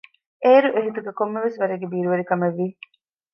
[0.43, 2.67] އޭރު އެހިތުގައި ކޮންމެވެސް ވަރެއްގެ ބިރުވެރިކަމެއްވި